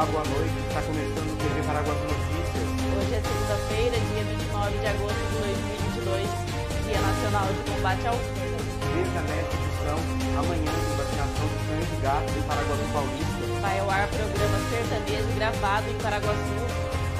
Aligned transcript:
Olá, 0.00 0.08
boa 0.16 0.24
noite. 0.32 0.56
Está 0.64 0.80
começando 0.80 1.28
o 1.28 1.36
TV 1.36 1.60
Paraguaçu 1.60 2.04
Notícias. 2.08 2.68
Hoje 2.88 3.12
é 3.12 3.20
segunda-feira, 3.20 3.96
dia 4.00 4.24
29 4.32 4.78
de 4.80 4.86
agosto 4.96 5.20
de 5.28 5.36
2022, 6.08 6.24
Dia 6.88 7.00
Nacional 7.04 7.44
de 7.52 7.60
Combate 7.68 8.04
ao 8.08 8.16
Câncer. 8.16 8.64
Veja 8.96 9.20
nesta 9.28 9.52
edição, 9.60 9.98
amanhã 10.40 10.72
tem 10.72 10.94
vacinação 10.96 11.46
de 11.52 11.58
cães 11.68 11.84
e 11.84 11.98
gatos 12.00 12.32
em 12.32 12.44
Paraguaçu 12.48 12.86
Paulista. 12.96 13.44
Vai 13.60 13.76
ao 13.76 13.88
ar 13.92 14.08
programa 14.08 14.58
sertanejo 14.72 15.30
gravado 15.36 15.86
em 15.92 15.98
Paraguaçu. 16.00 16.56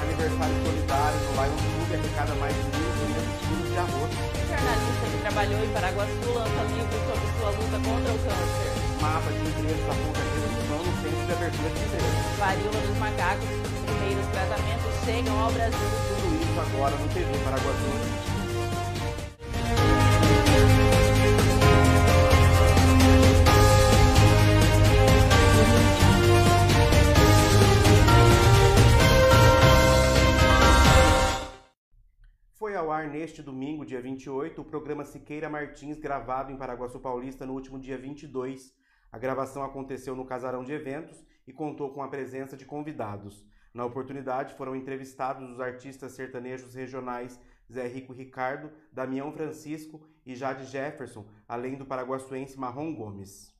Aniversário 0.01 0.57
solidário 0.65 1.19
no 1.21 1.31
Lion 1.37 1.59
Club 1.61 1.89
arrecada 2.01 2.33
mais 2.41 2.55
de 2.57 2.65
1.500 2.65 3.45
quilos 3.45 3.69
de 3.69 3.77
arroz. 3.77 4.11
Jornalista 4.49 5.05
que 5.05 5.17
trabalhou 5.21 5.59
em 5.61 5.69
Paraguaçu 5.69 6.27
lança 6.33 6.61
livro 6.65 6.97
sobre 6.97 7.25
sua 7.29 7.49
luta 7.61 7.77
contra 7.77 8.09
o 8.09 8.19
câncer. 8.25 8.80
Mapa 9.01 9.31
de 9.31 9.39
empresas 9.39 9.89
aponta 9.89 10.19
redução 10.19 10.77
no 10.77 10.93
centro 11.01 11.25
de 11.25 11.33
abertura 11.33 11.69
de 11.71 11.83
empresas. 11.83 12.37
Varíola 12.37 12.81
dos 12.87 12.97
macacos, 12.99 13.49
primeiros 13.83 14.27
tratamentos 14.27 14.93
chegam 15.03 15.39
ao 15.39 15.51
Brasil. 15.51 15.79
Tudo 16.07 16.35
isso 16.39 16.59
agora 16.59 16.95
no 16.95 17.07
TV 17.09 17.31
Paraguaçu. 17.43 18.31
Foi 32.53 32.75
ao 32.75 32.91
ar 32.91 33.07
neste 33.07 33.41
domingo, 33.41 33.83
dia 33.83 33.99
28, 33.99 34.61
o 34.61 34.63
programa 34.63 35.03
Siqueira 35.03 35.49
Martins, 35.49 35.97
gravado 35.97 36.51
em 36.51 36.55
Paraguaçu 36.55 36.99
Paulista 36.99 37.47
no 37.47 37.53
último 37.53 37.79
dia 37.79 37.97
22. 37.97 38.79
A 39.11 39.17
gravação 39.17 39.63
aconteceu 39.63 40.15
no 40.15 40.25
casarão 40.25 40.63
de 40.63 40.71
eventos 40.71 41.23
e 41.45 41.51
contou 41.51 41.93
com 41.93 42.01
a 42.01 42.07
presença 42.07 42.55
de 42.55 42.65
convidados. 42.65 43.45
Na 43.73 43.85
oportunidade, 43.85 44.53
foram 44.55 44.75
entrevistados 44.75 45.49
os 45.49 45.59
artistas 45.59 46.13
sertanejos 46.13 46.73
regionais 46.73 47.39
Zé 47.71 47.87
Rico 47.87 48.13
Ricardo, 48.13 48.71
Damião 48.91 49.31
Francisco 49.31 50.05
e 50.25 50.35
Jade 50.35 50.65
Jefferson, 50.65 51.25
além 51.47 51.75
do 51.75 51.85
paraguaçuense 51.85 52.59
Marrom 52.59 52.93
Gomes. 52.93 53.53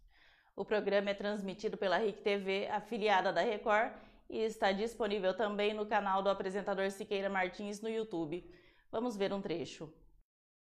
O 0.55 0.65
programa 0.65 1.09
é 1.09 1.13
transmitido 1.13 1.77
pela 1.77 1.97
RIC 1.97 2.21
TV, 2.21 2.67
afiliada 2.67 3.31
da 3.31 3.41
Record, 3.41 3.93
e 4.29 4.39
está 4.39 4.71
disponível 4.71 5.33
também 5.33 5.73
no 5.73 5.85
canal 5.85 6.21
do 6.21 6.29
apresentador 6.29 6.89
Siqueira 6.91 7.29
Martins 7.29 7.81
no 7.81 7.89
YouTube. 7.89 8.49
Vamos 8.91 9.15
ver 9.15 9.33
um 9.33 9.41
trecho. 9.41 9.91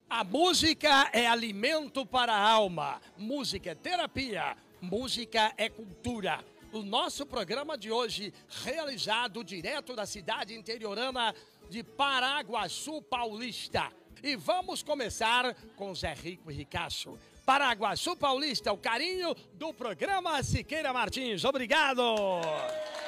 A 0.08 0.24
música 0.24 1.08
é 1.12 1.26
alimento 1.26 2.04
para 2.04 2.32
a 2.32 2.50
alma, 2.50 3.00
música 3.16 3.70
é 3.70 3.74
terapia, 3.74 4.56
música 4.80 5.52
é 5.56 5.68
cultura. 5.68 6.44
O 6.72 6.82
nosso 6.82 7.26
programa 7.26 7.76
de 7.76 7.90
hoje, 7.90 8.32
realizado 8.64 9.42
direto 9.42 9.94
da 9.94 10.06
cidade 10.06 10.54
interiorana 10.54 11.34
de 11.68 11.82
Paraguaçu 11.82 13.02
Paulista. 13.02 13.90
E 14.22 14.36
vamos 14.36 14.82
começar 14.82 15.54
com 15.76 15.94
Zé 15.94 16.12
Rico 16.14 16.50
e 16.50 16.54
Ricasso. 16.54 17.18
Paraguaçu 17.44 18.14
Paulista, 18.14 18.72
o 18.72 18.78
carinho 18.78 19.34
do 19.54 19.72
programa 19.72 20.42
Siqueira 20.42 20.92
Martins. 20.92 21.44
Obrigado! 21.44 22.02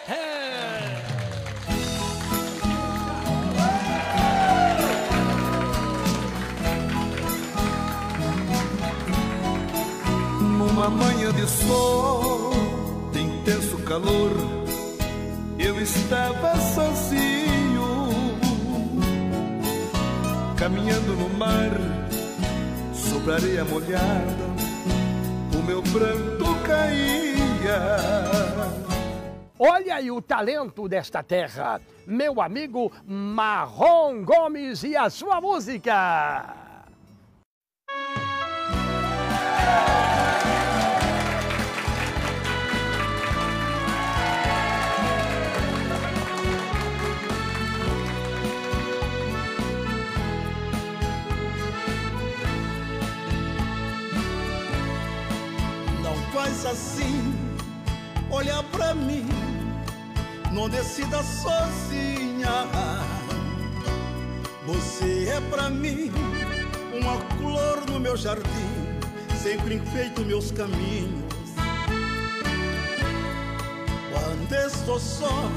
É. 0.08 1.11
Numa 10.62 10.88
manhã 10.88 11.32
de 11.32 11.44
sol, 11.44 12.52
de 13.12 13.20
intenso 13.20 13.78
calor, 13.78 14.30
eu 15.58 15.80
estava 15.82 16.54
sozinho, 16.56 18.08
caminhando 20.56 21.16
no 21.16 21.28
mar, 21.36 21.72
sobre 22.94 23.32
areia 23.32 23.64
molhada, 23.64 24.46
o 25.52 25.62
meu 25.64 25.82
pranto 25.82 26.54
caía. 26.64 27.82
Olha 29.58 29.96
aí 29.96 30.12
o 30.12 30.22
talento 30.22 30.88
desta 30.88 31.24
terra, 31.24 31.80
meu 32.06 32.40
amigo 32.40 32.92
Marrom 33.04 34.22
Gomes 34.24 34.84
e 34.84 34.96
a 34.96 35.10
sua 35.10 35.40
música. 35.40 36.61
Assim, 56.72 57.34
olha 58.30 58.62
pra 58.64 58.94
mim, 58.94 59.26
não 60.52 60.68
decida 60.68 61.22
sozinha. 61.22 62.66
Você 64.66 65.28
é 65.28 65.40
pra 65.50 65.68
mim 65.68 66.10
uma 66.94 67.18
flor 67.36 67.84
no 67.90 68.00
meu 68.00 68.16
jardim, 68.16 68.72
sempre 69.42 69.74
enfeito 69.74 70.22
meus 70.22 70.50
caminhos. 70.50 71.22
Quando 74.10 74.52
estou 74.52 74.98
só, 74.98 75.50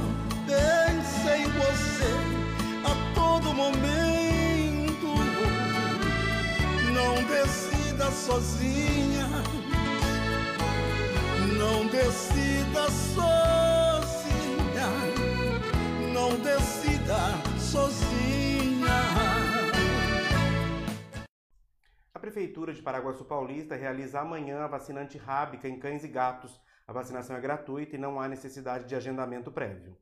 Prefeitura 22.66 22.74
de 22.74 22.82
Paraguaçu 22.82 23.26
Paulista 23.26 23.76
realiza 23.76 24.20
amanhã 24.20 24.64
a 24.64 24.68
vacinante 24.68 25.20
rábica 25.20 25.68
em 25.68 25.78
cães 25.78 26.04
e 26.04 26.08
gatos. 26.08 26.60
A 26.88 26.92
vacinação 26.92 27.36
é 27.36 27.40
gratuita 27.40 27.96
e 27.96 28.00
não 28.00 28.20
há 28.20 28.28
necessidade 28.28 28.86
de 28.86 28.96
agendamento 28.96 29.52
prévio. 29.52 29.96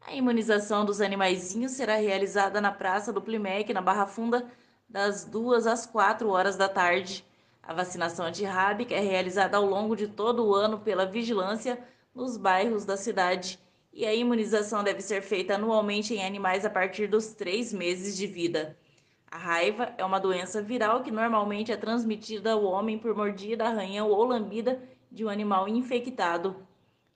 A 0.00 0.14
imunização 0.14 0.84
dos 0.84 1.00
animaizinhos 1.00 1.72
será 1.72 1.96
realizada 1.96 2.60
na 2.60 2.70
Praça 2.70 3.12
do 3.12 3.20
Plimec, 3.20 3.72
na 3.74 3.82
Barra 3.82 4.06
Funda, 4.06 4.46
das 4.88 5.24
2 5.24 5.66
às 5.66 5.84
4 5.84 6.28
horas 6.28 6.56
da 6.56 6.68
tarde. 6.68 7.24
A 7.60 7.74
vacinação 7.74 8.26
antirrábica 8.26 8.94
é 8.94 9.00
realizada 9.00 9.56
ao 9.56 9.66
longo 9.66 9.96
de 9.96 10.06
todo 10.06 10.46
o 10.46 10.54
ano 10.54 10.78
pela 10.78 11.04
vigilância 11.04 11.80
nos 12.14 12.36
bairros 12.36 12.84
da 12.84 12.96
cidade 12.96 13.58
e 13.92 14.06
a 14.06 14.14
imunização 14.14 14.84
deve 14.84 15.00
ser 15.00 15.20
feita 15.20 15.56
anualmente 15.56 16.14
em 16.14 16.24
animais 16.24 16.64
a 16.64 16.70
partir 16.70 17.08
dos 17.08 17.32
três 17.32 17.72
meses 17.72 18.16
de 18.16 18.28
vida. 18.28 18.76
A 19.30 19.38
raiva 19.38 19.92
é 19.98 20.04
uma 20.04 20.20
doença 20.20 20.62
viral 20.62 21.02
que 21.02 21.10
normalmente 21.10 21.72
é 21.72 21.76
transmitida 21.76 22.52
ao 22.52 22.64
homem 22.64 22.98
por 22.98 23.14
mordida, 23.14 23.66
arranhão 23.66 24.08
ou 24.08 24.24
lambida 24.24 24.80
de 25.10 25.24
um 25.24 25.28
animal 25.28 25.68
infectado. 25.68 26.56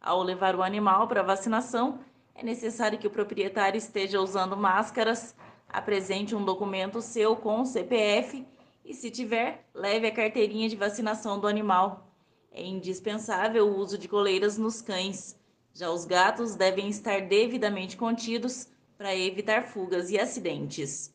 Ao 0.01 0.23
levar 0.23 0.57
o 0.57 0.63
animal 0.63 1.07
para 1.07 1.23
vacinação, 1.23 2.01
é 2.35 2.43
necessário 2.43 2.99
que 2.99 3.07
o 3.07 3.11
proprietário 3.11 3.79
esteja 3.79 4.21
usando 4.21 4.57
máscaras, 4.57 5.37
apresente 5.69 6.35
um 6.35 6.45
documento 6.45 7.01
seu 7.01 7.37
com 7.37 7.65
CPF 7.65 8.47
e, 8.85 8.93
se 8.93 9.11
tiver, 9.11 9.65
leve 9.73 10.07
a 10.07 10.15
carteirinha 10.15 10.69
de 10.69 10.77
vacinação 10.77 11.39
do 11.39 11.47
animal. 11.47 12.09
É 12.51 12.63
indispensável 12.63 13.69
o 13.69 13.77
uso 13.77 13.97
de 13.97 14.09
coleiras 14.09 14.59
nos 14.59 14.83
cães. 14.83 15.39
Já 15.73 15.91
os 15.91 16.05
gatos 16.05 16.57
devem 16.57 16.89
estar 16.89 17.21
devidamente 17.21 17.97
contidos 17.97 18.69
para 18.99 19.15
evitar 19.15 19.65
fugas 19.65 20.11
e 20.11 20.19
acidentes. 20.19 21.15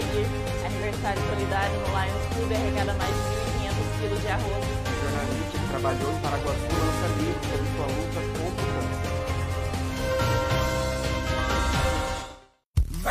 Seguir, 0.00 0.24
aniversário 0.64 1.20
solidário 1.28 1.76
no 1.76 1.88
Lions 1.92 2.24
Club 2.32 2.50
arrecada 2.56 2.94
mais 2.94 3.12
de 3.12 3.20
1.500 3.68 4.00
quilos 4.00 4.20
de 4.22 4.28
arroz. 4.28 4.64
O 4.64 4.96
jornalista 4.96 5.58
que 5.58 5.68
trabalhou 5.68 6.10
em 6.10 6.20
Paraguaçu 6.20 6.72
lança 6.72 7.06
livro 7.20 7.42
sobre 7.44 7.68
sua 7.76 7.84
luta 7.84 8.20
contra 8.40 8.59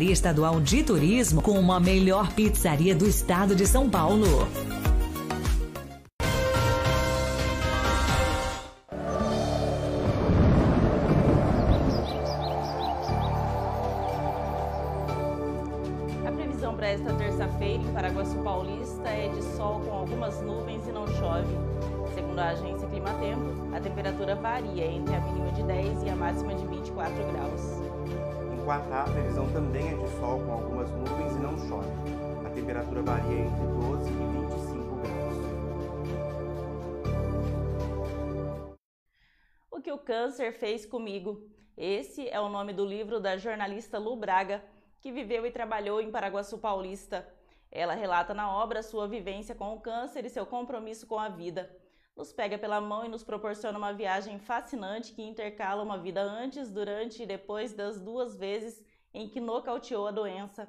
Estadual 0.00 0.58
de 0.58 0.82
Turismo 0.82 1.42
como 1.42 1.70
a 1.70 1.78
melhor 1.78 2.32
pizzaria 2.32 2.94
do 2.94 3.06
estado 3.06 3.54
de 3.54 3.66
São 3.66 3.90
Paulo. 3.90 4.48
A 16.26 16.32
previsão 16.32 16.74
para 16.74 16.86
esta 16.86 17.12
terça-feira 17.12 17.82
em 17.82 17.92
Paraguaçu 17.92 18.38
Paulista 18.38 19.08
é 19.08 19.28
de 19.28 19.42
sol 19.56 19.80
com 19.80 19.92
algumas 19.92 20.40
nuvens 20.40 20.86
e 20.88 20.92
não 20.92 21.06
chove. 21.06 21.54
Segundo 22.14 22.38
a 22.38 22.48
agência 22.48 22.88
Climatempo, 22.88 23.76
a 23.76 23.80
temperatura 23.80 24.36
varia 24.36 24.86
entre 24.86 25.14
a 25.14 25.20
mínima 25.20 25.52
de 25.52 25.62
10 25.64 26.02
e 26.04 26.08
a 26.08 26.16
máxima 26.16 26.54
de 26.54 26.66
24 26.66 27.14
graus. 27.32 27.81
Em 28.72 28.74
Quatá, 28.74 29.02
a 29.02 29.04
previsão 29.04 29.52
também 29.52 29.86
é 29.86 29.94
de 29.94 30.08
sol 30.18 30.40
com 30.40 30.52
algumas 30.52 30.90
nuvens 30.92 31.32
e 31.32 31.40
não 31.40 31.58
chove. 31.68 31.90
A 32.46 32.48
temperatura 32.48 33.02
varia 33.02 33.40
entre 33.40 33.66
12 33.66 34.08
e 34.08 34.12
25 34.14 34.96
graus. 34.96 35.36
O 39.70 39.78
que 39.82 39.92
o 39.92 39.98
câncer 39.98 40.54
fez 40.54 40.86
comigo. 40.86 41.46
Esse 41.76 42.26
é 42.30 42.40
o 42.40 42.48
nome 42.48 42.72
do 42.72 42.86
livro 42.86 43.20
da 43.20 43.36
jornalista 43.36 43.98
Lu 43.98 44.16
Braga, 44.16 44.64
que 45.02 45.12
viveu 45.12 45.44
e 45.44 45.50
trabalhou 45.50 46.00
em 46.00 46.10
Paraguaçu 46.10 46.56
Paulista. 46.56 47.28
Ela 47.70 47.92
relata 47.92 48.32
na 48.32 48.50
obra 48.56 48.82
sua 48.82 49.06
vivência 49.06 49.54
com 49.54 49.74
o 49.74 49.80
câncer 49.80 50.24
e 50.24 50.30
seu 50.30 50.46
compromisso 50.46 51.06
com 51.06 51.18
a 51.18 51.28
vida. 51.28 51.70
Nos 52.16 52.32
pega 52.32 52.58
pela 52.58 52.80
mão 52.80 53.04
e 53.04 53.08
nos 53.08 53.24
proporciona 53.24 53.78
uma 53.78 53.92
viagem 53.92 54.38
fascinante 54.38 55.12
que 55.12 55.22
intercala 55.22 55.82
uma 55.82 55.98
vida 55.98 56.22
antes, 56.22 56.70
durante 56.70 57.22
e 57.22 57.26
depois 57.26 57.72
das 57.72 57.98
duas 57.98 58.36
vezes 58.36 58.84
em 59.14 59.28
que 59.28 59.40
nocauteou 59.40 60.06
a 60.06 60.10
doença. 60.10 60.68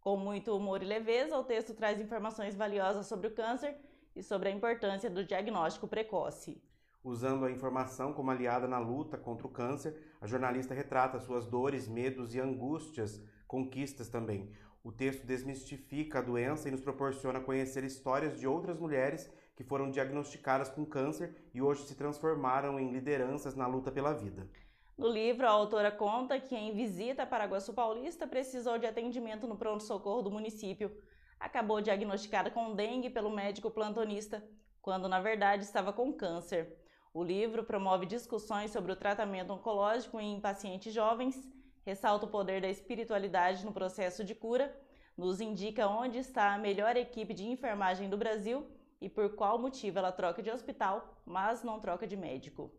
Com 0.00 0.16
muito 0.16 0.54
humor 0.56 0.82
e 0.82 0.86
leveza, 0.86 1.36
o 1.36 1.44
texto 1.44 1.74
traz 1.74 2.00
informações 2.00 2.54
valiosas 2.54 3.06
sobre 3.06 3.26
o 3.26 3.34
câncer 3.34 3.76
e 4.14 4.22
sobre 4.22 4.48
a 4.48 4.52
importância 4.52 5.10
do 5.10 5.24
diagnóstico 5.24 5.88
precoce. 5.88 6.62
Usando 7.02 7.44
a 7.44 7.50
informação 7.50 8.12
como 8.12 8.30
aliada 8.30 8.68
na 8.68 8.78
luta 8.78 9.18
contra 9.18 9.46
o 9.46 9.50
câncer, 9.50 10.14
a 10.20 10.26
jornalista 10.26 10.72
retrata 10.72 11.18
suas 11.18 11.44
dores, 11.44 11.88
medos 11.88 12.34
e 12.34 12.40
angústias, 12.40 13.20
conquistas 13.46 14.08
também. 14.08 14.50
O 14.82 14.92
texto 14.92 15.26
desmistifica 15.26 16.18
a 16.18 16.22
doença 16.22 16.68
e 16.68 16.70
nos 16.70 16.80
proporciona 16.80 17.40
conhecer 17.40 17.84
histórias 17.84 18.38
de 18.38 18.46
outras 18.46 18.78
mulheres 18.78 19.30
que 19.56 19.62
foram 19.62 19.90
diagnosticadas 19.90 20.68
com 20.68 20.84
câncer 20.84 21.34
e 21.54 21.62
hoje 21.62 21.84
se 21.84 21.94
transformaram 21.94 22.78
em 22.78 22.90
lideranças 22.90 23.54
na 23.54 23.66
luta 23.66 23.90
pela 23.90 24.12
vida. 24.12 24.48
No 24.96 25.08
livro, 25.08 25.46
a 25.46 25.50
autora 25.50 25.90
conta 25.90 26.38
que 26.38 26.54
em 26.54 26.74
visita 26.74 27.22
a 27.22 27.26
Paraguaçu 27.26 27.72
Paulista 27.72 28.26
precisou 28.26 28.78
de 28.78 28.86
atendimento 28.86 29.46
no 29.46 29.56
pronto-socorro 29.56 30.22
do 30.22 30.30
município. 30.30 30.96
Acabou 31.38 31.80
diagnosticada 31.80 32.50
com 32.50 32.74
dengue 32.74 33.10
pelo 33.10 33.30
médico 33.30 33.70
plantonista, 33.70 34.42
quando 34.80 35.08
na 35.08 35.20
verdade 35.20 35.64
estava 35.64 35.92
com 35.92 36.12
câncer. 36.12 36.76
O 37.12 37.22
livro 37.22 37.64
promove 37.64 38.06
discussões 38.06 38.70
sobre 38.70 38.92
o 38.92 38.96
tratamento 38.96 39.52
oncológico 39.52 40.20
em 40.20 40.40
pacientes 40.40 40.92
jovens, 40.92 41.36
ressalta 41.84 42.26
o 42.26 42.30
poder 42.30 42.60
da 42.60 42.68
espiritualidade 42.68 43.64
no 43.64 43.72
processo 43.72 44.24
de 44.24 44.34
cura, 44.34 44.74
nos 45.16 45.40
indica 45.40 45.88
onde 45.88 46.18
está 46.18 46.54
a 46.54 46.58
melhor 46.58 46.96
equipe 46.96 47.34
de 47.34 47.44
enfermagem 47.44 48.08
do 48.08 48.16
Brasil 48.16 48.66
e 49.04 49.08
por 49.10 49.34
qual 49.34 49.58
motivo 49.58 49.98
ela 49.98 50.10
troca 50.10 50.42
de 50.42 50.50
hospital, 50.50 51.20
mas 51.26 51.62
não 51.62 51.78
troca 51.78 52.06
de 52.06 52.16
médico. 52.16 52.72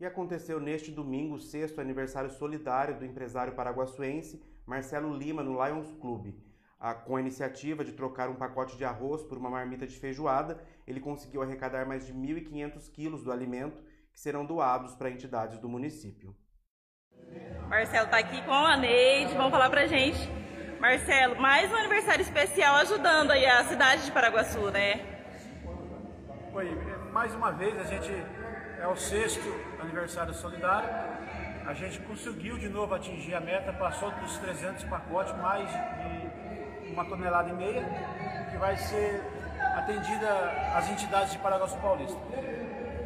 E 0.00 0.04
aconteceu 0.04 0.58
neste 0.58 0.90
domingo 0.90 1.36
o 1.36 1.40
sexto 1.40 1.80
aniversário 1.80 2.30
solidário 2.30 2.98
do 2.98 3.04
empresário 3.04 3.54
paraguaçuense 3.54 4.42
Marcelo 4.66 5.16
Lima 5.16 5.40
no 5.40 5.64
Lions 5.64 5.92
Club. 6.00 6.34
A, 6.80 6.94
com 6.94 7.14
a 7.14 7.20
iniciativa 7.20 7.84
de 7.84 7.92
trocar 7.92 8.28
um 8.28 8.34
pacote 8.34 8.76
de 8.76 8.84
arroz 8.84 9.22
por 9.22 9.38
uma 9.38 9.50
marmita 9.50 9.86
de 9.86 9.96
feijoada, 9.96 10.60
ele 10.84 11.00
conseguiu 11.00 11.42
arrecadar 11.42 11.86
mais 11.86 12.04
de 12.04 12.12
1.500 12.12 12.90
quilos 12.90 13.22
do 13.22 13.30
alimento 13.30 13.80
que 14.12 14.18
serão 14.18 14.44
doados 14.44 14.96
para 14.96 15.10
entidades 15.10 15.58
do 15.58 15.68
município. 15.68 16.36
Marcelo 17.68 18.06
está 18.06 18.18
aqui 18.18 18.44
com 18.44 18.52
a 18.52 18.76
Neide, 18.76 19.34
vamos 19.34 19.52
falar 19.52 19.70
pra 19.70 19.86
gente. 19.86 20.37
Marcelo, 20.80 21.40
mais 21.40 21.68
um 21.72 21.76
aniversário 21.76 22.22
especial 22.22 22.76
ajudando 22.76 23.32
aí 23.32 23.44
a 23.44 23.64
cidade 23.64 24.04
de 24.04 24.12
Paraguaçu, 24.12 24.70
né? 24.70 25.00
Oi, 26.54 26.70
mais 27.12 27.34
uma 27.34 27.50
vez 27.50 27.76
a 27.80 27.82
gente 27.82 28.12
é 28.80 28.86
o 28.86 28.94
sexto 28.94 29.52
aniversário 29.80 30.32
solidário. 30.32 30.88
A 31.66 31.74
gente 31.74 31.98
conseguiu 32.02 32.56
de 32.58 32.68
novo 32.68 32.94
atingir 32.94 33.34
a 33.34 33.40
meta, 33.40 33.72
passou 33.72 34.12
dos 34.12 34.38
300 34.38 34.84
pacotes, 34.84 35.36
mais 35.38 35.68
de 35.68 36.92
uma 36.92 37.04
tonelada 37.04 37.50
e 37.50 37.54
meia, 37.54 37.84
que 38.48 38.56
vai 38.56 38.76
ser 38.76 39.20
atendida 39.76 40.30
às 40.76 40.88
entidades 40.88 41.32
de 41.32 41.38
Paraguaçu 41.40 41.76
Paulista. 41.78 42.18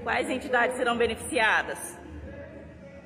Quais 0.02 0.28
entidades 0.28 0.76
serão 0.76 0.98
beneficiadas? 0.98 1.98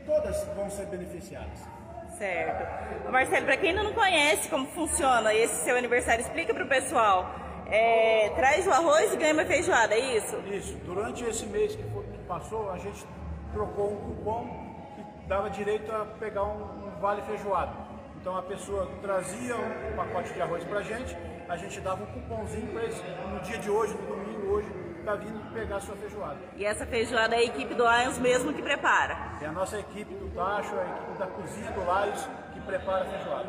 Todas 0.04 0.44
vão 0.56 0.68
ser 0.68 0.87
beneficiadas. 0.87 1.75
Certo. 2.18 3.11
Marcelo, 3.11 3.44
para 3.44 3.56
quem 3.58 3.70
ainda 3.70 3.82
não 3.82 3.92
conhece 3.92 4.49
como 4.49 4.66
funciona 4.68 5.35
esse 5.35 5.64
seu 5.64 5.76
aniversário, 5.76 6.23
explica 6.23 6.54
para 6.54 6.64
o 6.64 6.68
pessoal. 6.68 7.30
É, 7.68 8.30
traz 8.37 8.66
o 8.66 8.70
arroz 8.70 9.12
e 9.12 9.16
ganha 9.16 9.35
uma 9.35 9.44
feijoada, 9.44 9.94
é 9.94 10.16
isso? 10.16 10.37
Isso. 10.46 10.76
Durante 10.85 11.25
esse 11.25 11.44
mês 11.46 11.75
que, 11.75 11.82
foi, 11.82 12.04
que 12.04 12.18
passou, 12.26 12.70
a 12.70 12.78
gente 12.78 13.04
trocou 13.52 13.92
um 13.92 13.96
cupom 13.96 14.46
que 14.94 15.28
dava 15.28 15.50
direito 15.50 15.90
a 15.92 16.06
pegar 16.18 16.44
um, 16.44 16.87
um 16.87 17.00
vale 17.00 17.23
feijoada. 17.23 17.73
Então 18.20 18.37
a 18.37 18.42
pessoa 18.42 18.88
trazia 19.02 19.54
um 19.56 19.96
pacote 19.96 20.32
de 20.32 20.40
arroz 20.40 20.64
para 20.64 20.78
a 20.78 20.82
gente, 20.82 21.16
a 21.49 21.57
gente 21.57 21.81
dava 21.81 22.03
um 22.03 22.07
cupomzinho 22.07 22.67
para 22.73 22.83
eles, 22.83 23.03
no 23.33 23.41
dia 23.41 23.59
de 23.59 23.71
hoje, 23.71 23.95
no 23.95 24.17
domingo 24.17 24.53
hoje, 24.53 24.69
tá 25.05 25.15
vindo 25.15 25.53
pegar 25.53 25.76
a 25.76 25.81
sua 25.81 25.97
feijoada. 25.97 26.38
E 26.57 26.65
essa 26.65 26.85
feijoada 26.85 27.37
é 27.37 27.38
a 27.38 27.45
equipe 27.45 27.75
do 27.75 27.85
Lions 27.85 28.19
mesmo 28.19 28.53
que 28.53 28.62
prepara? 28.62 29.17
É 29.41 29.47
a 29.47 29.53
nossa 29.53 29.79
equipe 29.79 30.12
do 30.15 30.29
Tacho, 30.35 30.75
a 30.75 30.83
equipe 30.83 31.19
da 31.19 31.26
cozinha 31.26 31.71
do 31.71 31.81
Lions 31.81 32.29
que 32.53 32.61
prepara 32.61 33.05
a 33.05 33.09
feijoada. 33.09 33.49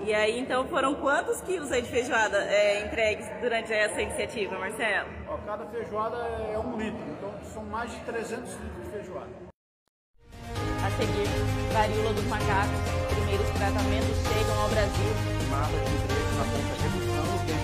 E 0.00 0.12
aí, 0.12 0.38
então, 0.38 0.66
foram 0.68 0.94
quantos 0.96 1.40
quilos 1.40 1.72
aí 1.72 1.80
de 1.80 1.88
feijoada 1.88 2.36
é, 2.36 2.84
entregues 2.84 3.26
durante 3.40 3.72
essa 3.72 4.02
iniciativa, 4.02 4.58
Marcelo? 4.58 5.08
Ó, 5.28 5.38
cada 5.46 5.64
feijoada 5.66 6.16
é 6.16 6.58
um 6.58 6.76
litro, 6.76 7.00
então 7.16 7.32
são 7.44 7.64
mais 7.64 7.90
de 7.90 8.00
300 8.00 8.52
litros 8.54 8.84
de 8.84 8.90
feijoada. 8.90 9.30
A 10.84 10.90
seguir, 10.90 11.72
varíola 11.72 12.12
dos 12.12 12.24
macacos. 12.24 12.78
Primeiros 13.14 13.48
tratamentos 13.50 14.16
chegam 14.28 14.60
ao 14.60 14.68
Brasil. 14.68 15.14
Mapa 15.50 15.68
de 15.68 16.14
na 16.36 16.44
ponta 16.44 17.03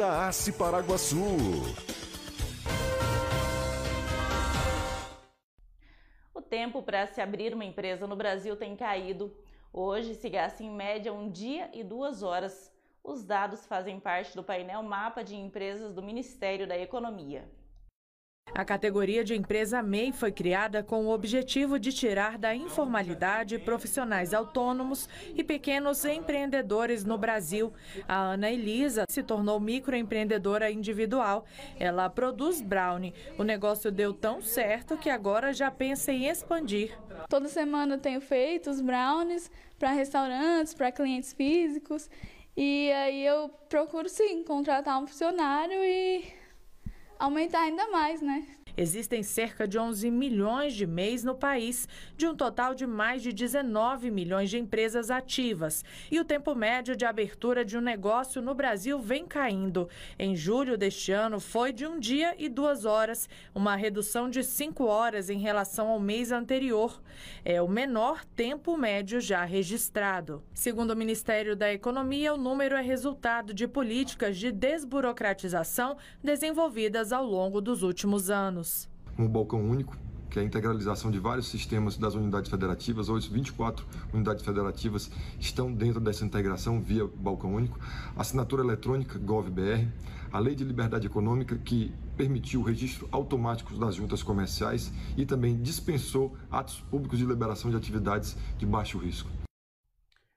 da 0.00 0.30
Ace 0.30 0.50
Paraguaçu. 0.54 1.18
O 6.32 6.40
tempo 6.40 6.82
para 6.82 7.06
se 7.06 7.20
abrir 7.20 7.52
uma 7.52 7.66
empresa 7.66 8.06
no 8.06 8.16
Brasil 8.16 8.56
tem 8.56 8.74
caído. 8.74 9.30
Hoje 9.70 10.14
se 10.14 10.30
gasta 10.30 10.62
em 10.62 10.70
média 10.70 11.12
um 11.12 11.30
dia 11.30 11.68
e 11.74 11.84
duas 11.84 12.22
horas. 12.22 12.72
Os 13.04 13.22
dados 13.22 13.66
fazem 13.66 14.00
parte 14.00 14.34
do 14.34 14.42
painel 14.42 14.82
Mapa 14.82 15.22
de 15.22 15.36
Empresas 15.36 15.92
do 15.92 16.02
Ministério 16.02 16.66
da 16.66 16.78
Economia. 16.78 17.46
A 18.54 18.64
categoria 18.64 19.24
de 19.24 19.34
empresa 19.34 19.82
MEI 19.82 20.12
foi 20.12 20.32
criada 20.32 20.82
com 20.82 21.06
o 21.06 21.10
objetivo 21.10 21.78
de 21.78 21.92
tirar 21.92 22.36
da 22.36 22.54
informalidade 22.54 23.58
profissionais 23.58 24.34
autônomos 24.34 25.08
e 25.34 25.44
pequenos 25.44 26.04
empreendedores 26.04 27.04
no 27.04 27.16
Brasil. 27.16 27.72
A 28.08 28.32
Ana 28.32 28.50
Elisa 28.50 29.04
se 29.08 29.22
tornou 29.22 29.60
microempreendedora 29.60 30.70
individual. 30.70 31.44
Ela 31.78 32.10
produz 32.10 32.60
brownie. 32.60 33.14
O 33.38 33.44
negócio 33.44 33.90
deu 33.90 34.12
tão 34.12 34.42
certo 34.42 34.96
que 34.96 35.08
agora 35.08 35.52
já 35.52 35.70
pensa 35.70 36.12
em 36.12 36.26
expandir. 36.26 36.98
Toda 37.28 37.48
semana 37.48 37.94
eu 37.94 38.00
tenho 38.00 38.20
feito 38.20 38.68
os 38.68 38.80
brownies 38.80 39.50
para 39.78 39.92
restaurantes, 39.92 40.74
para 40.74 40.90
clientes 40.90 41.32
físicos. 41.32 42.10
E 42.56 42.90
aí 42.92 43.24
eu 43.24 43.48
procuro 43.68 44.08
sim 44.08 44.42
contratar 44.42 45.00
um 45.00 45.06
funcionário 45.06 45.82
e 45.84 46.39
aumentar 47.20 47.60
ainda 47.60 47.86
mais, 47.90 48.20
né? 48.20 48.44
Existem 48.76 49.22
cerca 49.22 49.66
de 49.66 49.78
11 49.78 50.10
milhões 50.10 50.74
de 50.74 50.86
MEIs 50.86 51.24
no 51.24 51.34
país, 51.34 51.88
de 52.16 52.26
um 52.26 52.34
total 52.34 52.74
de 52.74 52.86
mais 52.86 53.22
de 53.22 53.32
19 53.32 54.10
milhões 54.10 54.50
de 54.50 54.58
empresas 54.58 55.10
ativas. 55.10 55.84
E 56.10 56.20
o 56.20 56.24
tempo 56.24 56.54
médio 56.54 56.96
de 56.96 57.04
abertura 57.04 57.64
de 57.64 57.76
um 57.76 57.80
negócio 57.80 58.40
no 58.40 58.54
Brasil 58.54 58.98
vem 58.98 59.26
caindo. 59.26 59.88
Em 60.18 60.36
julho 60.36 60.76
deste 60.76 61.12
ano 61.12 61.40
foi 61.40 61.72
de 61.72 61.86
um 61.86 61.98
dia 61.98 62.34
e 62.38 62.48
duas 62.48 62.84
horas, 62.84 63.28
uma 63.54 63.76
redução 63.76 64.28
de 64.28 64.42
cinco 64.42 64.84
horas 64.84 65.30
em 65.30 65.38
relação 65.38 65.88
ao 65.88 66.00
mês 66.00 66.32
anterior. 66.32 67.00
É 67.44 67.60
o 67.60 67.68
menor 67.68 68.24
tempo 68.24 68.76
médio 68.76 69.20
já 69.20 69.44
registrado. 69.44 70.42
Segundo 70.54 70.92
o 70.92 70.96
Ministério 70.96 71.56
da 71.56 71.72
Economia, 71.72 72.34
o 72.34 72.38
número 72.38 72.76
é 72.76 72.82
resultado 72.82 73.52
de 73.52 73.66
políticas 73.66 74.36
de 74.36 74.52
desburocratização 74.52 75.96
desenvolvidas 76.22 77.12
ao 77.12 77.24
longo 77.24 77.60
dos 77.60 77.82
últimos 77.82 78.30
anos 78.30 78.59
um 79.18 79.28
balcão 79.28 79.60
único, 79.68 79.96
que 80.30 80.38
é 80.38 80.42
a 80.42 80.44
integralização 80.44 81.10
de 81.10 81.18
vários 81.18 81.48
sistemas 81.48 81.96
das 81.96 82.14
unidades 82.14 82.50
federativas. 82.50 83.08
Hoje, 83.08 83.28
24 83.28 83.84
unidades 84.12 84.44
federativas 84.44 85.10
estão 85.38 85.72
dentro 85.72 86.00
dessa 86.00 86.24
integração 86.24 86.80
via 86.80 87.06
balcão 87.06 87.54
único. 87.54 87.78
Assinatura 88.16 88.62
eletrônica 88.62 89.18
GovBR, 89.18 89.88
a 90.32 90.38
Lei 90.38 90.54
de 90.54 90.62
Liberdade 90.62 91.06
Econômica, 91.06 91.58
que 91.58 91.92
permitiu 92.16 92.60
o 92.60 92.64
registro 92.64 93.08
automático 93.10 93.74
das 93.74 93.96
juntas 93.96 94.22
comerciais 94.22 94.92
e 95.16 95.26
também 95.26 95.60
dispensou 95.60 96.36
atos 96.50 96.80
públicos 96.80 97.18
de 97.18 97.26
liberação 97.26 97.70
de 97.70 97.76
atividades 97.76 98.36
de 98.56 98.66
baixo 98.66 98.98
risco. 98.98 99.28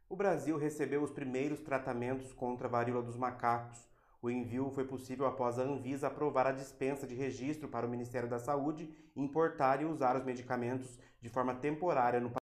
O 0.10 0.16
Brasil 0.16 0.58
recebeu 0.58 1.04
os 1.04 1.12
primeiros 1.12 1.60
tratamentos 1.60 2.32
contra 2.34 2.68
a 2.68 2.72
varíola 2.72 3.04
dos 3.04 3.18
macacos 3.18 3.93
o 4.24 4.32
envio 4.32 4.72
foi 4.72 4.86
possível 4.86 5.26
após 5.26 5.60
a 5.60 5.64
Anvisa 5.64 6.08
aprovar 6.08 6.48
a 6.48 6.54
dispensa 6.54 7.06
de 7.06 7.14
registro 7.14 7.68
para 7.68 7.86
o 7.86 7.90
Ministério 7.90 8.30
da 8.30 8.40
Saúde 8.40 8.90
importar 9.18 9.82
e 9.82 9.86
usar 9.86 10.16
os 10.16 10.24
medicamentos 10.24 10.98
de 11.20 11.28
forma 11.28 11.54
temporária 11.54 12.22
no 12.22 12.30
país. 12.30 12.43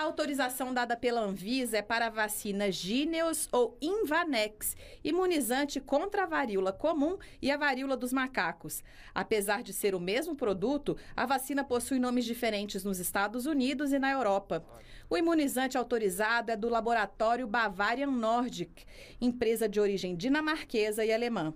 A 0.00 0.04
autorização 0.04 0.72
dada 0.72 0.96
pela 0.96 1.20
Anvisa 1.20 1.76
é 1.76 1.82
para 1.82 2.06
a 2.06 2.08
vacina 2.08 2.72
Gineos 2.72 3.46
ou 3.52 3.76
Invanex, 3.82 4.74
imunizante 5.04 5.78
contra 5.78 6.22
a 6.22 6.26
varíola 6.26 6.72
comum 6.72 7.18
e 7.42 7.50
a 7.50 7.58
varíola 7.58 7.98
dos 7.98 8.10
macacos. 8.10 8.82
Apesar 9.14 9.62
de 9.62 9.74
ser 9.74 9.94
o 9.94 10.00
mesmo 10.00 10.34
produto, 10.34 10.96
a 11.14 11.26
vacina 11.26 11.62
possui 11.62 11.98
nomes 11.98 12.24
diferentes 12.24 12.82
nos 12.82 12.98
Estados 12.98 13.44
Unidos 13.44 13.92
e 13.92 13.98
na 13.98 14.10
Europa. 14.10 14.64
O 15.10 15.18
imunizante 15.18 15.76
autorizado 15.76 16.50
é 16.50 16.56
do 16.56 16.70
laboratório 16.70 17.46
Bavarian 17.46 18.10
Nordic, 18.10 18.86
empresa 19.20 19.68
de 19.68 19.78
origem 19.78 20.16
dinamarquesa 20.16 21.04
e 21.04 21.12
alemã. 21.12 21.52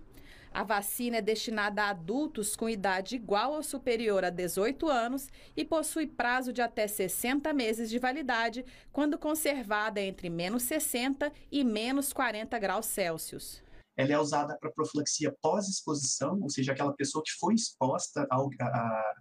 A 0.54 0.62
vacina 0.62 1.16
é 1.16 1.20
destinada 1.20 1.82
a 1.82 1.90
adultos 1.90 2.54
com 2.54 2.68
idade 2.68 3.16
igual 3.16 3.54
ou 3.54 3.62
superior 3.64 4.24
a 4.24 4.30
18 4.30 4.88
anos 4.88 5.28
e 5.56 5.64
possui 5.64 6.06
prazo 6.06 6.52
de 6.52 6.62
até 6.62 6.86
60 6.86 7.52
meses 7.52 7.90
de 7.90 7.98
validade, 7.98 8.64
quando 8.92 9.18
conservada 9.18 10.00
entre 10.00 10.30
menos 10.30 10.62
60 10.62 11.32
e 11.50 11.64
menos 11.64 12.12
40 12.12 12.56
graus 12.60 12.86
Celsius. 12.86 13.60
Ela 13.96 14.12
é 14.12 14.18
usada 14.18 14.56
para 14.56 14.70
profilaxia 14.70 15.34
pós-exposição, 15.42 16.38
ou 16.40 16.48
seja, 16.48 16.70
aquela 16.70 16.92
pessoa 16.92 17.22
que 17.24 17.32
foi 17.32 17.54
exposta 17.54 18.24
ao, 18.30 18.48
a, 18.60 19.12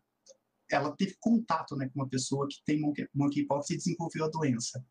ela 0.72 0.96
teve 0.96 1.15
contato 1.20 1.75
né, 1.75 1.89
com 1.89 2.00
uma 2.00 2.10
pessoa 2.10 2.48
que 2.48 2.58
tem 2.65 2.79
monkeypox 3.13 3.70
e 3.70 3.77
desenvolveu 3.77 4.25
a 4.25 4.29
doença. 4.29 4.84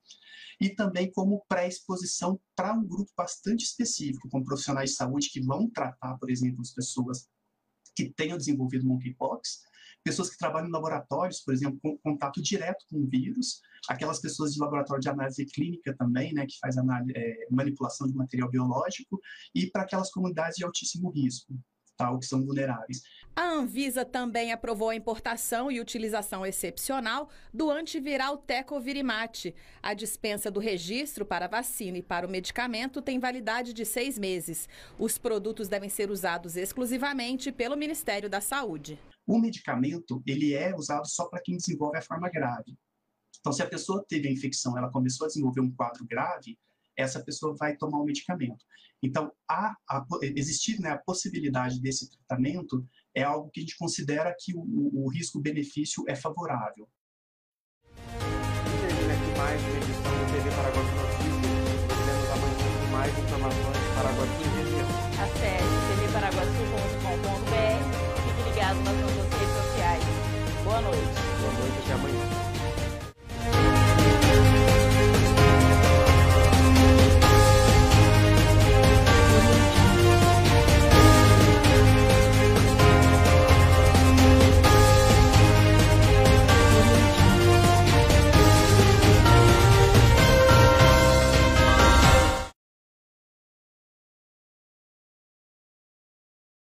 E 0.60 0.70
também 0.70 1.10
como 1.12 1.44
pré-exposição 1.48 2.40
para 2.54 2.72
um 2.72 2.86
grupo 2.86 3.10
bastante 3.16 3.64
específico, 3.64 4.28
como 4.28 4.44
profissionais 4.44 4.90
de 4.90 4.96
saúde 4.96 5.30
que 5.30 5.40
vão 5.40 5.68
tratar, 5.68 6.16
por 6.18 6.30
exemplo, 6.30 6.60
as 6.60 6.72
pessoas 6.72 7.28
que 7.94 8.10
tenham 8.10 8.38
desenvolvido 8.38 8.86
monkeypox, 8.86 9.62
pessoas 10.04 10.30
que 10.30 10.38
trabalham 10.38 10.68
em 10.68 10.72
laboratórios, 10.72 11.40
por 11.40 11.54
exemplo, 11.54 11.78
com 11.80 11.98
contato 11.98 12.42
direto 12.42 12.84
com 12.90 12.98
o 12.98 13.08
vírus, 13.08 13.60
aquelas 13.88 14.20
pessoas 14.20 14.52
de 14.52 14.60
laboratório 14.60 15.00
de 15.00 15.08
análise 15.08 15.44
clínica 15.46 15.94
também, 15.96 16.32
né, 16.32 16.46
que 16.46 16.58
faz 16.58 16.76
é, 16.76 17.46
manipulação 17.50 18.06
de 18.06 18.14
material 18.14 18.50
biológico, 18.50 19.20
e 19.54 19.66
para 19.66 19.82
aquelas 19.82 20.10
comunidades 20.10 20.56
de 20.56 20.64
altíssimo 20.64 21.10
risco. 21.10 21.54
Tá, 21.94 22.18
que 22.18 22.24
são 22.24 22.42
vulneráveis. 22.42 23.02
A 23.34 23.48
Anvisa 23.50 24.04
também 24.04 24.52
aprovou 24.52 24.90
a 24.90 24.94
importação 24.94 25.70
e 25.70 25.80
utilização 25.80 26.44
excepcional 26.44 27.30
do 27.52 27.70
antiviral 27.70 28.36
Tecovirimat. 28.36 29.54
A 29.82 29.94
dispensa 29.94 30.50
do 30.50 30.60
registro 30.60 31.24
para 31.24 31.46
a 31.46 31.48
vacina 31.48 31.96
e 31.96 32.02
para 32.02 32.26
o 32.26 32.30
medicamento 32.30 33.00
tem 33.00 33.18
validade 33.18 33.72
de 33.72 33.86
seis 33.86 34.18
meses. 34.18 34.68
Os 34.98 35.16
produtos 35.16 35.66
devem 35.66 35.88
ser 35.88 36.10
usados 36.10 36.56
exclusivamente 36.58 37.50
pelo 37.50 37.74
Ministério 37.74 38.28
da 38.28 38.42
Saúde. 38.42 38.98
O 39.26 39.38
medicamento 39.38 40.22
ele 40.26 40.52
é 40.52 40.74
usado 40.76 41.08
só 41.08 41.24
para 41.24 41.40
quem 41.40 41.56
desenvolve 41.56 41.96
a 41.96 42.02
forma 42.02 42.28
grave. 42.28 42.76
Então, 43.40 43.52
se 43.52 43.62
a 43.62 43.66
pessoa 43.66 44.04
teve 44.06 44.28
a 44.28 44.32
infecção, 44.32 44.76
ela 44.76 44.90
começou 44.90 45.24
a 45.24 45.28
desenvolver 45.28 45.62
um 45.62 45.70
quadro 45.70 46.04
grave, 46.06 46.58
essa 46.94 47.24
pessoa 47.24 47.56
vai 47.58 47.76
tomar 47.76 47.98
o 47.98 48.04
medicamento. 48.04 48.62
Então, 49.02 49.32
a, 49.48 49.74
a, 49.88 50.04
existir 50.22 50.78
né, 50.78 50.90
a 50.90 50.98
possibilidade 50.98 51.80
desse 51.80 52.10
tratamento 52.10 52.86
é 53.14 53.22
algo 53.22 53.50
que 53.50 53.60
a 53.60 53.62
gente 53.62 53.76
considera 53.76 54.34
que 54.38 54.54
o, 54.54 54.62
o, 55.04 55.08
risco-benefício 55.10 56.02
é 56.08 56.14
favorável. 56.14 56.88
Termina 58.06 59.12
aqui 59.12 59.38
mais 59.38 59.60
uma 59.60 59.76
edição 59.76 60.12
do 60.12 60.32
TV 60.32 60.50
Paraguai 60.56 60.84
Notícias. 60.84 61.32
Nos 61.88 62.30
amanhã 62.30 62.68
com 62.80 62.88
mais 62.92 63.12
informações 63.18 63.78
de 63.78 63.90
Paraguaçu 63.94 64.40
e 64.40 64.48
região. 64.62 64.88
Acesse 65.22 65.74
tvparaguaçu.com.br 66.06 67.80
e 68.16 68.28
fique 68.28 68.42
ligado 68.48 68.78
nas 68.82 68.96
nossas 68.96 69.28
redes 69.38 69.54
sociais. 69.66 70.04
Boa 70.64 70.80
noite. 70.80 71.20
Boa 71.40 71.52
noite, 71.52 71.78
até 71.84 71.92
amanhã. 71.92 72.61